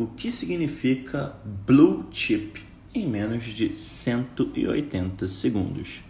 [0.00, 2.64] o que significa blue chip
[2.94, 6.00] em menos de 180 segundos.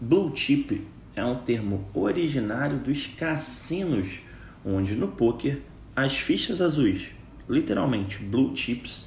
[0.00, 4.20] Blue chip é um termo originário dos cassinos,
[4.64, 5.60] onde no poker
[5.94, 7.10] as fichas azuis,
[7.46, 9.04] literalmente blue chips,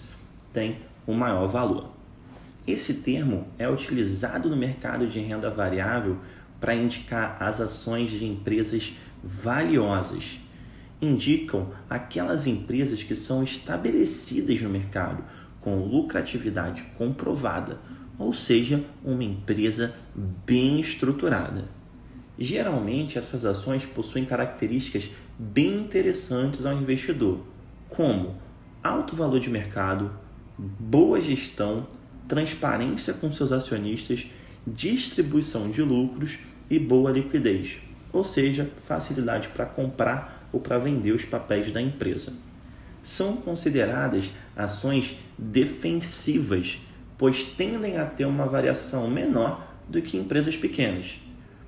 [0.54, 0.78] têm
[1.08, 1.90] o maior valor.
[2.68, 6.20] Esse termo é utilizado no mercado de renda variável
[6.62, 8.94] para indicar as ações de empresas
[9.24, 10.40] valiosas.
[11.04, 15.22] Indicam aquelas empresas que são estabelecidas no mercado
[15.60, 17.78] com lucratividade comprovada,
[18.18, 19.94] ou seja, uma empresa
[20.46, 21.66] bem estruturada.
[22.40, 27.42] Geralmente, essas ações possuem características bem interessantes ao investidor,
[27.90, 28.38] como
[28.82, 30.10] alto valor de mercado,
[30.58, 31.86] boa gestão,
[32.30, 34.26] transparência com seus acionistas,
[34.66, 37.80] distribuição de lucros e boa liquidez,
[38.14, 42.32] ou seja, facilidade para comprar ou para vender os papéis da empresa.
[43.02, 46.80] São consideradas ações defensivas,
[47.18, 51.20] pois tendem a ter uma variação menor do que empresas pequenas.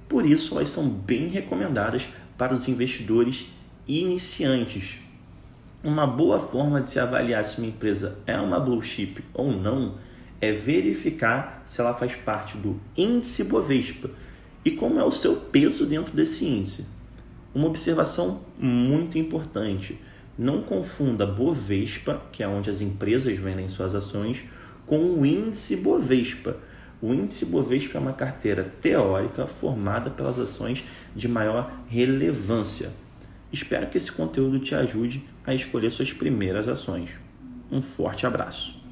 [0.08, 3.48] Por isso, elas são bem recomendadas para os investidores
[3.88, 5.00] iniciantes.
[5.84, 9.96] Uma boa forma de se avaliar se uma empresa é uma blue chip ou não
[10.42, 14.10] é verificar se ela faz parte do índice Bovespa
[14.64, 16.86] e como é o seu peso dentro desse índice.
[17.56, 19.98] Uma observação muito importante:
[20.38, 24.44] não confunda Bovespa, que é onde as empresas vendem suas ações,
[24.86, 26.58] com o índice Bovespa.
[27.02, 30.84] O índice Bovespa é uma carteira teórica formada pelas ações
[31.16, 32.92] de maior relevância.
[33.54, 37.12] Espero que esse conteúdo te ajude a escolher suas primeiras ações.
[37.72, 38.85] Um forte abraço.